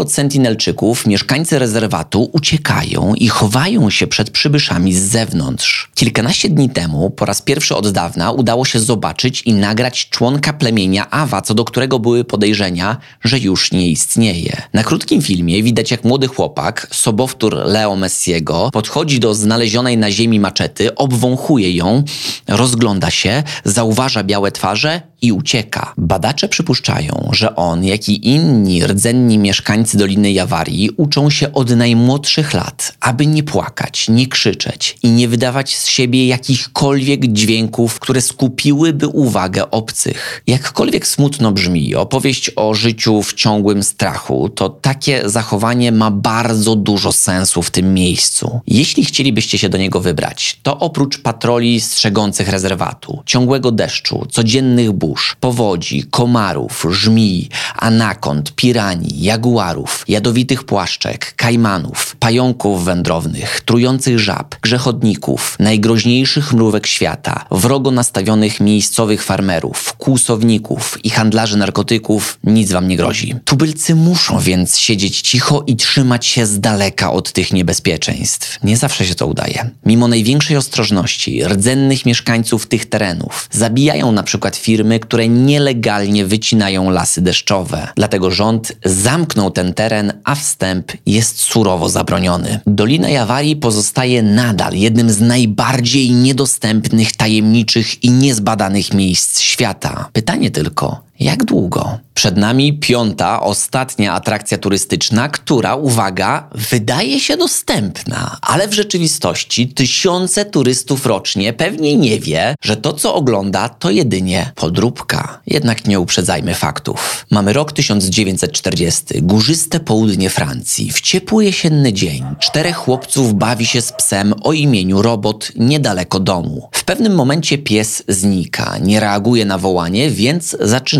od 0.00 0.12
Sentinelczyków, 0.12 1.06
mieszkańcy 1.06 1.58
rezerwatu 1.58 2.30
uciekają 2.32 3.14
i 3.14 3.28
chowają 3.28 3.90
się 3.90 4.06
przed 4.06 4.30
przybyszami 4.30 4.94
z 4.94 5.02
zewnątrz. 5.02 5.90
Kilkanaście 5.94 6.48
dni 6.48 6.70
temu, 6.70 7.10
po 7.10 7.24
raz 7.24 7.42
pierwszy 7.42 7.74
od 7.74 7.90
dawna, 7.90 8.32
udało 8.32 8.64
się 8.64 8.80
zobaczyć 8.80 9.42
i 9.42 9.52
nagrać 9.52 10.08
członka 10.08 10.52
plemienia 10.52 11.10
Awa, 11.10 11.42
co 11.42 11.54
do 11.54 11.64
którego 11.64 11.98
były 11.98 12.24
podejrzenia, 12.24 12.96
że 13.24 13.38
już 13.38 13.72
nie 13.72 13.88
istnieje. 13.88 14.62
Na 14.72 14.84
krótkim 14.84 15.22
filmie 15.22 15.62
widać, 15.62 15.90
jak 15.90 16.04
młody 16.04 16.26
chłopak, 16.26 16.86
sobowtór 16.92 17.54
Leo 17.54 17.96
Messiego, 17.96 18.70
podchodzi 18.72 19.20
do 19.20 19.34
znalezionej 19.48 19.98
na 19.98 20.10
ziemi 20.10 20.40
maczety, 20.40 20.94
obwąchuje 20.94 21.72
ją, 21.72 22.02
rozgląda 22.48 23.10
się, 23.10 23.42
zauważa 23.64 24.24
białe 24.24 24.52
twarze 24.52 25.00
i 25.22 25.32
ucieka. 25.32 25.92
Badacze 25.96 26.48
przypuszczają, 26.48 27.30
że 27.32 27.56
on, 27.56 27.84
jak 27.84 28.08
i 28.08 28.28
inni 28.28 28.86
rdzenni 28.86 29.38
mieszkańcy 29.38 29.98
Doliny 29.98 30.32
Jawarii 30.32 30.90
uczą 30.96 31.30
się 31.30 31.52
od 31.52 31.70
najmłodszych 31.70 32.54
lat, 32.54 32.96
aby 33.00 33.26
nie 33.26 33.42
płakać, 33.42 34.08
nie 34.08 34.26
krzyczeć 34.26 34.98
i 35.02 35.10
nie 35.10 35.28
wydawać 35.28 35.76
z 35.76 35.86
siebie 35.86 36.26
jakichkolwiek 36.26 37.26
dźwięków, 37.26 38.00
które 38.00 38.20
skupiłyby 38.20 39.08
uwagę 39.08 39.70
obcych. 39.70 40.42
Jakkolwiek 40.46 41.06
smutno 41.06 41.52
brzmi 41.52 41.94
opowieść 41.94 42.50
o 42.56 42.74
życiu 42.74 43.22
w 43.22 43.34
ciągłym 43.34 43.82
strachu, 43.82 44.48
to 44.48 44.68
takie 44.68 45.22
zachowanie 45.24 45.92
ma 45.92 46.10
bardzo 46.10 46.76
dużo 46.76 47.12
sensu 47.12 47.62
w 47.62 47.70
tym 47.70 47.94
miejscu. 47.94 48.60
Jeśli 48.66 49.04
chcielibyście 49.04 49.58
się 49.58 49.68
do 49.68 49.78
niego 49.78 50.00
wybrać, 50.00 50.60
to 50.62 50.78
oprócz 50.78 51.18
patroli 51.18 51.80
strzegących 51.80 52.48
rezerwatu, 52.48 53.22
ciągłego 53.26 53.72
deszczu, 53.72 54.26
codziennych 54.30 54.92
burz, 54.92 55.07
powodzi, 55.40 56.04
komarów, 56.10 56.86
żmij, 56.90 57.48
anakond, 57.74 58.52
piranii, 58.54 59.22
jaguarów, 59.22 60.04
jadowitych 60.08 60.64
płaszczek, 60.64 61.34
kajmanów, 61.36 62.16
pająków 62.18 62.84
wędrownych, 62.84 63.60
trujących 63.60 64.18
żab, 64.18 64.54
grzechodników, 64.62 65.56
najgroźniejszych 65.58 66.52
mrówek 66.52 66.86
świata, 66.86 67.44
wrogo 67.50 67.90
nastawionych 67.90 68.60
miejscowych 68.60 69.22
farmerów, 69.24 69.94
kłusowników 69.98 70.98
i 71.04 71.10
handlarzy 71.10 71.56
narkotyków, 71.56 72.38
nic 72.44 72.72
wam 72.72 72.88
nie 72.88 72.96
grozi. 72.96 73.34
Tubylcy 73.44 73.94
muszą 73.94 74.40
więc 74.40 74.78
siedzieć 74.78 75.20
cicho 75.20 75.64
i 75.66 75.76
trzymać 75.76 76.26
się 76.26 76.46
z 76.46 76.60
daleka 76.60 77.12
od 77.12 77.32
tych 77.32 77.52
niebezpieczeństw. 77.52 78.64
Nie 78.64 78.76
zawsze 78.76 79.06
się 79.06 79.14
to 79.14 79.26
udaje. 79.26 79.70
Mimo 79.86 80.08
największej 80.08 80.56
ostrożności, 80.56 81.44
rdzennych 81.44 82.06
mieszkańców 82.06 82.66
tych 82.66 82.86
terenów 82.86 83.48
zabijają 83.52 84.12
na 84.12 84.22
przykład 84.22 84.56
firmy, 84.56 84.97
które 84.98 85.28
nielegalnie 85.28 86.24
wycinają 86.24 86.90
lasy 86.90 87.20
deszczowe. 87.20 87.88
Dlatego 87.94 88.30
rząd 88.30 88.72
zamknął 88.84 89.50
ten 89.50 89.74
teren, 89.74 90.12
a 90.24 90.34
wstęp 90.34 90.92
jest 91.06 91.40
surowo 91.40 91.88
zabroniony. 91.88 92.60
Dolina 92.66 93.08
Jawarii 93.08 93.56
pozostaje 93.56 94.22
nadal 94.22 94.74
jednym 94.74 95.10
z 95.10 95.20
najbardziej 95.20 96.10
niedostępnych, 96.10 97.16
tajemniczych 97.16 98.04
i 98.04 98.10
niezbadanych 98.10 98.94
miejsc 98.94 99.40
świata. 99.40 100.08
Pytanie 100.12 100.50
tylko, 100.50 101.07
jak 101.20 101.44
długo? 101.44 101.98
Przed 102.14 102.36
nami 102.36 102.78
piąta, 102.78 103.40
ostatnia 103.42 104.12
atrakcja 104.12 104.58
turystyczna, 104.58 105.28
która, 105.28 105.76
uwaga, 105.76 106.48
wydaje 106.54 107.20
się 107.20 107.36
dostępna, 107.36 108.38
ale 108.42 108.68
w 108.68 108.74
rzeczywistości 108.74 109.68
tysiące 109.68 110.44
turystów 110.44 111.06
rocznie 111.06 111.52
pewnie 111.52 111.96
nie 111.96 112.20
wie, 112.20 112.54
że 112.62 112.76
to, 112.76 112.92
co 112.92 113.14
ogląda, 113.14 113.68
to 113.68 113.90
jedynie 113.90 114.52
podróbka. 114.54 115.40
Jednak 115.46 115.86
nie 115.86 116.00
uprzedzajmy 116.00 116.54
faktów. 116.54 117.26
Mamy 117.30 117.52
rok 117.52 117.72
1940, 117.72 119.04
górzyste 119.22 119.80
południe 119.80 120.30
Francji. 120.30 120.90
W 120.92 121.00
ciepły 121.00 121.44
jesienny 121.44 121.92
dzień 121.92 122.24
czterech 122.38 122.76
chłopców 122.76 123.34
bawi 123.34 123.66
się 123.66 123.80
z 123.80 123.92
psem 123.92 124.34
o 124.42 124.52
imieniu 124.52 125.02
Robot 125.02 125.52
niedaleko 125.56 126.20
domu. 126.20 126.68
W 126.72 126.84
pewnym 126.84 127.14
momencie 127.14 127.58
pies 127.58 128.02
znika, 128.08 128.78
nie 128.78 129.00
reaguje 129.00 129.44
na 129.44 129.58
wołanie, 129.58 130.10
więc 130.10 130.56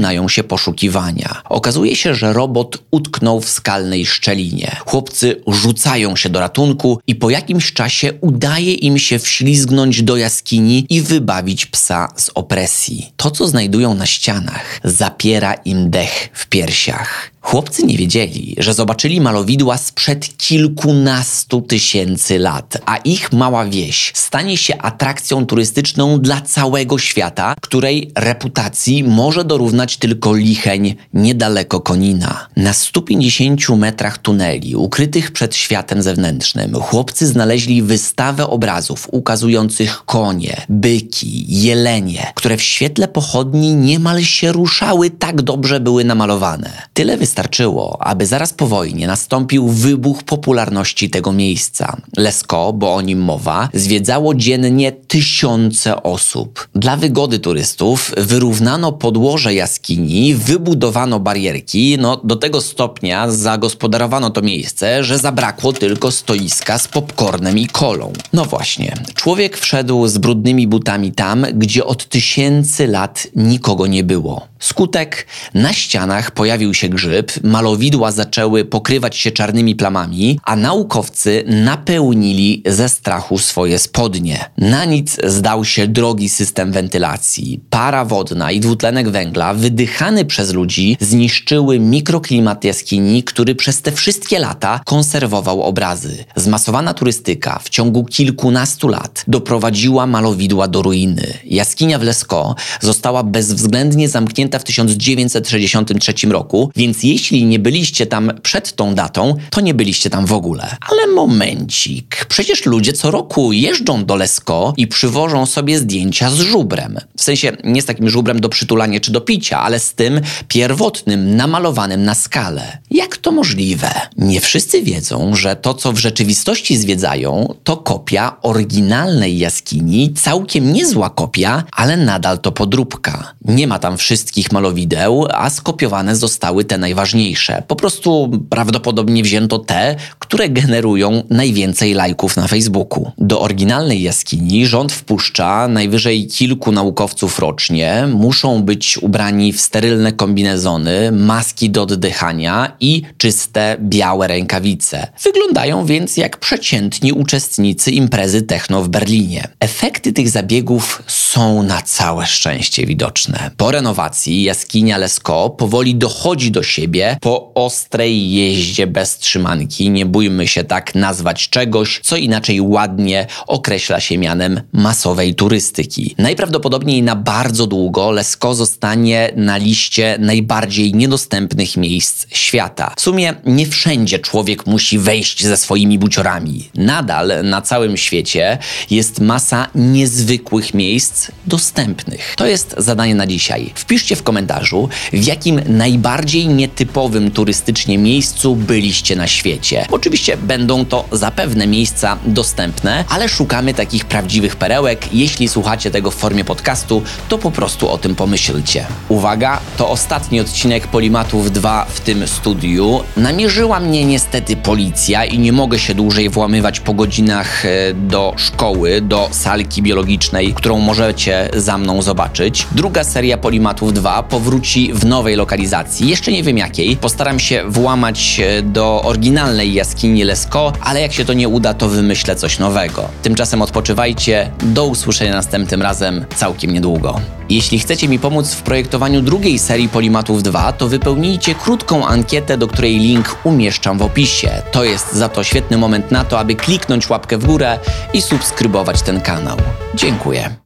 zaczynają 0.09 0.29
się 0.29 0.45
poszukiwania. 0.45 1.43
Okazuje 1.45 1.97
się, 1.97 2.15
że 2.15 2.33
robot 2.33 2.79
utknął 2.91 3.41
w 3.41 3.49
skalnej 3.49 4.07
szczelinie. 4.07 4.77
Chłopcy 4.87 5.43
rzucają 5.47 6.17
się 6.17 6.29
do 6.29 6.41
ratunku 6.41 7.01
i 7.07 7.15
po 7.15 7.31
jakimś 7.31 7.73
czasie 7.73 8.13
udaje 8.21 8.75
im 8.75 8.99
się 8.99 9.19
wślizgnąć 9.19 10.03
do 10.03 10.17
jaskini 10.17 10.87
i 10.89 11.01
wybawić 11.03 11.67
psa 11.67 12.09
z 12.17 12.31
opresji. 12.35 13.13
To, 13.17 13.31
co 13.31 13.47
znajdują 13.47 13.95
na 13.95 14.07
ścianach, 14.07 14.81
zapiera 14.85 15.55
im 15.55 15.91
dech 15.91 16.31
w 16.33 16.47
piersiach. 16.47 17.31
Chłopcy 17.41 17.87
nie 17.87 17.97
wiedzieli, 17.97 18.57
że 18.59 18.75
zobaczyli 18.75 19.21
malowidła 19.21 19.79
sprzed 19.79 20.37
kilkunastu 20.37 21.61
tysięcy 21.61 22.39
lat, 22.39 22.79
a 22.87 22.97
ich 22.97 23.33
mała 23.33 23.65
wieś 23.65 24.13
stanie 24.15 24.57
się 24.57 24.79
atrakcją 24.79 25.47
turystyczną 25.47 26.21
dla 26.21 26.41
całego 26.41 26.99
świata, 26.99 27.55
której 27.61 28.11
reputacji 28.15 29.05
może 29.05 29.45
dorównać 29.45 29.97
tylko 29.97 30.35
Licheń 30.35 30.95
niedaleko 31.15 31.81
Konina. 31.81 32.49
Na 32.57 32.73
150 32.73 33.69
metrach 33.69 34.19
tuneli 34.19 34.77
ukrytych 34.77 35.31
przed 35.31 35.57
światem 35.57 36.03
zewnętrznym 36.03 36.75
chłopcy 36.75 37.27
znaleźli 37.27 37.83
wystawę 37.83 38.47
obrazów 38.47 39.09
ukazujących 39.13 40.05
konie, 40.05 40.63
byki, 40.69 41.63
jelenie, 41.63 42.33
które 42.35 42.57
w 42.57 42.63
świetle 42.63 43.09
pochodni 43.09 43.75
niemal 43.75 44.23
się 44.23 44.53
ruszały, 44.53 45.11
tak 45.11 45.43
dobrze 45.43 45.81
były 45.81 46.05
namalowane. 46.05 46.83
Tyle 46.95 47.17
wystarczyło, 47.29 47.99
aby 48.01 48.27
zaraz 48.27 48.53
po 48.53 48.67
wojnie 48.67 49.07
nastąpił 49.07 49.69
wybuch 49.69 50.23
popularności 50.23 51.11
tego 51.11 51.33
miejsca. 51.33 51.97
Lesko, 52.17 52.73
bo 52.73 52.95
o 52.95 53.01
nim 53.01 53.19
mowa, 53.19 53.69
zwiedzało 53.75 54.35
dziennie 54.35 54.93
tysiące 54.93 56.03
osób. 56.03 56.69
Dla 56.75 56.97
wygody 56.97 57.39
turystów 57.39 58.13
wyrównano 58.17 58.93
podłoże 58.93 59.55
jaskini, 59.55 60.35
wybudowano 60.35 61.21
barierki, 61.21 61.97
no 62.01 62.17
do 62.17 62.37
tego 62.37 62.61
stopnia 62.61 63.31
zagospodarowano 63.31 64.31
to 64.31 64.43
miejsce, 64.43 65.05
że 65.05 65.19
zabrakło 65.19 65.73
tylko 65.73 66.11
stoiska 66.11 66.79
z 66.79 66.89
popcornem 66.89 67.59
i 67.59 67.67
kolą. 67.67 68.13
No 68.33 68.45
właśnie, 68.45 68.95
człowiek 69.15 69.57
wszedł 69.59 70.07
z 70.07 70.19
brudnymi 70.19 70.67
butami 70.67 71.13
tam, 71.13 71.47
gdzie 71.55 71.85
od 71.85 72.09
tysięcy 72.09 72.87
lat 72.87 73.27
nikogo 73.37 73.87
nie 73.87 74.05
było. 74.05 74.47
Skutek 74.59 75.27
na 75.55 75.73
ścianach 75.73 76.31
pojawił 76.31 76.75
się 76.75 76.89
grzyb, 76.89 77.18
malowidła 77.45 78.13
zaczęły 78.13 78.65
pokrywać 78.65 79.17
się 79.17 79.31
czarnymi 79.31 79.75
plamami, 79.75 80.41
a 80.45 80.57
naukowcy 80.57 81.45
napełnili 81.47 82.63
ze 82.67 82.89
strachu 82.89 83.39
swoje 83.39 83.79
spodnie. 83.79 84.51
Na 84.59 84.85
nic 84.85 85.17
zdał 85.25 85.65
się 85.65 85.89
drogi 85.89 86.29
system 86.29 86.73
wentylacji. 86.73 87.61
Para 87.71 88.05
wodna 88.05 88.51
i 88.51 88.61
dwutlenek 88.61 89.09
węgla, 89.11 89.55
wydychany 89.55 90.25
przez 90.25 90.53
ludzi, 90.53 90.97
zniszczyły 91.01 91.79
mikroklimat 91.79 92.65
jaskini, 92.65 93.23
który 93.23 93.55
przez 93.55 93.83
te 93.83 93.93
wszystkie 93.93 94.39
lata 94.39 94.81
konserwował 94.85 95.63
obrazy. 95.63 96.25
Zmasowana 96.37 96.95
turystyka 96.95 97.59
w 97.59 97.69
ciągu 97.69 98.05
kilkunastu 98.05 98.89
lat 98.89 99.25
doprowadziła 99.29 100.07
malowidła 100.07 100.69
do 100.69 100.83
ruiny. 100.83 101.27
Jaskinia 101.45 101.99
w 101.99 102.03
Lesko 102.03 102.55
została 102.81 103.23
bezwzględnie 103.23 104.09
zamknięta 104.09 104.59
w 104.59 104.65
1963 104.65 106.13
roku, 106.29 106.71
więc 106.77 107.05
jeśli 107.09 107.45
nie 107.45 107.59
byliście 107.59 108.07
tam 108.07 108.33
przed 108.43 108.73
tą 108.77 108.95
datą, 108.95 109.35
to 109.51 109.61
nie 109.61 109.75
byliście 109.75 110.11
tam 110.11 110.27
w 110.27 110.33
ogóle. 110.33 110.77
Ale 110.91 111.07
momencik, 111.07 112.27
przecież 112.29 112.67
ludzie 112.67 112.93
co 112.93 113.11
roku 113.11 113.53
jeżdżą 113.53 114.05
do 114.05 114.17
Lesko 114.17 114.75
i 114.77 114.87
przywożą 114.87 115.47
sobie 115.47 115.79
zdjęcia 115.79 116.31
z 116.31 116.41
żubrem. 116.41 116.99
W 117.17 117.23
sensie 117.23 117.53
nie 117.65 117.83
z 117.83 117.85
takim 117.85 118.09
żubrem 118.09 118.41
do 118.41 118.49
przytulania 118.49 119.01
czy 119.01 119.13
do 119.13 119.21
picia, 119.21 119.61
ale 119.61 119.81
z 119.81 119.95
tym 119.95 120.21
pierwotnym, 120.49 121.37
namalowanym 121.37 122.05
na 122.05 122.15
skalę. 122.15 122.79
Jak 122.91 123.17
to 123.17 123.33
możliwe? 123.33 123.91
Nie 124.17 124.41
wszyscy 124.41 124.83
wiedzą, 124.83 125.35
że 125.35 125.57
to, 125.57 125.75
co 125.75 125.93
w 125.93 125.99
rzeczywistości 125.99 126.77
zwiedzają, 126.77 127.55
to 127.65 127.77
kopia 127.77 128.37
oryginalnej 128.43 129.39
jaskini, 129.39 130.13
całkiem 130.13 130.73
niezła 130.73 131.11
kopia, 131.11 131.65
ale 131.73 131.97
nadal 131.97 132.39
to 132.39 132.53
podróbka. 132.53 133.35
Nie 133.45 133.67
ma 133.67 133.79
tam 133.79 133.97
wszystkich 133.97 134.53
malowideł, 134.53 135.27
a 135.35 135.51
skopiowane 135.51 136.17
zostały 136.17 136.65
te 136.65 136.79
najważniejsze 136.79 136.98
najważniejsze. 136.99 137.63
Po 137.67 137.77
prostu 137.77 138.31
prawdopodobnie 138.51 139.23
wzięto 139.23 139.59
te, 139.59 139.97
które 140.19 140.49
generują 140.49 141.23
najwięcej 141.31 141.95
lajków 141.95 142.37
na 142.37 142.49
Facebooku. 142.49 143.13
Do 143.19 143.41
oryginalnej 143.41 144.03
jaskini 144.03 144.67
rząd 144.67 144.93
wpuszcza 144.93 145.69
najwyżej 145.69 146.27
kilku 146.27 146.73
naukowców 146.73 147.39
rocznie. 147.39 148.09
Muszą 148.15 148.63
być 148.63 148.99
ubrani 148.99 149.53
w 149.53 149.61
sterylne 149.61 150.13
kombinezony, 150.13 151.13
maski 151.13 151.71
do 151.71 151.83
oddychania 151.83 152.73
i 152.81 153.03
czyste, 153.19 153.77
białe 153.81 154.27
rękawice. 154.27 155.07
Wyglądają 155.25 155.87
więc 155.87 156.17
jak 156.17 156.37
przeciętni 156.37 157.13
uczestnicy 157.13 157.91
imprezy 157.91 158.43
techno 158.43 158.83
w 158.83 158.89
Berlinie. 158.89 159.49
Efekty 159.61 160.13
tych 160.13 160.29
zabiegów 160.29 161.03
są 161.07 161.63
na 161.63 161.83
całe 161.83 162.27
szczęście 162.27 162.87
widoczne. 162.87 163.51
Po 163.57 163.71
renowacji 163.71 164.43
jaskinia 164.43 164.99
Lesko 164.99 165.51
powoli 165.51 165.95
dochodzi 165.95 166.51
do 166.51 166.63
siebie 166.63 166.88
po 167.21 167.55
ostrej 167.55 168.31
jeździe 168.31 168.87
bez 168.87 169.19
trzymanki. 169.19 169.91
Nie 169.91 170.07
bójmy 170.07 170.49
się 170.49 170.65
tak 170.65 170.95
nazwać 170.95 171.49
czegoś, 171.49 172.01
co 172.03 172.17
inaczej 172.17 172.61
ładnie 172.61 173.27
określa 173.47 174.01
się 174.01 174.19
mianem 174.19 174.61
masowej 174.73 175.35
turystyki. 175.35 176.15
Najprawdopodobniej 176.19 177.03
na 177.03 177.17
bardzo 177.17 177.67
długo 177.67 178.11
Lesko 178.11 178.55
zostanie 178.55 179.33
na 179.37 179.57
liście 179.57 180.17
najbardziej 180.21 180.95
niedostępnych 180.95 181.77
miejsc 181.77 182.27
świata. 182.31 182.95
W 182.97 183.01
sumie 183.01 183.35
nie 183.45 183.67
wszędzie 183.67 184.19
człowiek 184.19 184.67
musi 184.67 184.99
wejść 184.99 185.47
ze 185.47 185.57
swoimi 185.57 185.99
buciorami. 185.99 186.71
Nadal 186.75 187.33
na 187.45 187.63
całym 187.63 187.97
świecie 187.97 188.59
jest 188.91 189.21
masa 189.21 189.69
niezwykłych 189.75 190.75
miejsc 190.75 191.31
dostępnych. 191.47 192.35
To 192.37 192.47
jest 192.47 192.75
zadanie 192.79 193.15
na 193.15 193.27
dzisiaj. 193.27 193.73
Wpiszcie 193.75 194.17
w 194.17 194.23
komentarzu, 194.23 194.89
w 195.13 195.27
jakim 195.27 195.61
najbardziej 195.67 196.49
nietypowym 196.79 197.31
turystycznie 197.31 197.99
miejscu 197.99 198.57
byliście 198.57 199.17
na 199.17 199.27
świecie. 199.27 199.87
Oczywiście 199.91 200.37
będą 200.37 200.85
to 200.85 201.05
zapewne 201.13 201.67
miejsca 201.67 202.19
dostępne, 202.27 203.05
ale 203.09 203.29
szukamy 203.29 203.75
takich 203.75 204.05
prawdziwych 204.05 204.57
perełek. 204.57 205.15
Jeśli 205.15 205.49
słuchacie 205.49 205.91
tego 205.91 206.11
w 206.11 206.15
formie 206.15 206.45
podcastu, 206.45 207.03
to 207.29 207.39
po 207.39 207.51
prostu 207.51 207.89
o 207.89 207.99
tym 207.99 208.15
pomyślcie. 208.15 208.87
Uwaga, 209.09 209.61
to 209.77 209.89
ostatni 209.91 210.41
odcinek 210.41 210.87
Polimatów 210.87 211.53
2 211.53 211.87
w 211.89 212.01
tym 212.01 212.29
studiu. 212.29 213.01
Namierzyła 213.17 213.81
mnie 213.81 214.05
niestety 214.05 214.57
policja 214.57 215.25
i 215.25 215.39
nie 215.39 215.53
mogę 215.53 215.79
się 215.79 215.95
dłużej 215.95 216.29
włamywać 216.29 216.81
po 216.81 216.95
godzinach 216.95 217.65
e, 217.65 217.95
do 217.95 218.35
szkoły, 218.37 219.01
do 219.01 219.29
salki 219.33 219.83
biologicznej, 219.83 220.55
którą 220.55 220.79
możecie 220.79 221.49
za 221.57 221.79
mną 221.79 222.03
zobaczyć. 222.03 222.67
Druga 222.73 223.05
seria 223.05 223.39
Polimatów 223.39 223.93
2 223.93 224.23
powróci 224.23 224.93
w 224.93 225.07
nowej 225.07 225.37
lokalizacji, 225.37 226.09
jeszcze 226.09 226.33
nie 226.33 226.43
wiem 226.43 226.59
Postaram 227.01 227.41
się 227.41 227.65
włamać 227.69 228.41
e, 228.41 228.63
do 228.63 229.03
oryginalnej 229.03 229.75
jaskini 229.75 230.25
Lesko, 230.25 230.73
ale 230.81 231.01
jak 231.01 231.13
się 231.13 231.25
to 231.25 231.33
nie 231.33 231.49
uda, 231.49 231.75
to 231.75 231.89
wymyślę 231.89 232.37
coś 232.37 232.59
nowego. 232.59 233.09
Tymczasem 233.23 233.63
odpoczywajcie, 233.63 234.51
do 234.63 234.87
usłyszenia 234.87 235.33
następnym 235.33 235.83
razem 235.83 236.25
całkiem 236.37 236.71
niedługo. 236.71 237.21
Jeśli 237.49 237.79
chcecie 237.79 238.09
mi 238.09 238.19
pomóc 238.19 238.55
w 238.55 238.63
projektowaniu 238.63 239.23
drugiej 239.23 239.59
serii 239.59 239.89
Polimatów 239.89 240.43
2, 240.43 240.73
to 240.73 240.89
wypełnijcie 240.89 241.55
krótką 241.55 242.07
ankietę, 242.07 242.59
do 242.59 242.69
której 242.69 242.99
link 242.99 243.37
umieszczam 243.45 243.99
w 243.99 244.03
opisie. 244.03 244.51
To 244.73 244.85
jest 244.85 245.13
za 245.13 245.29
to 245.29 245.45
świetny 245.45 245.79
moment 245.79 246.11
na 246.11 246.25
to, 246.25 246.39
aby 246.39 246.55
kliknąć 246.55 247.11
łapkę 247.11 247.39
w 247.39 247.47
górę 247.47 247.79
i 248.13 248.23
subskrybować 248.23 249.03
ten 249.03 249.21
kanał. 249.21 249.57
Dziękuję. 249.95 250.59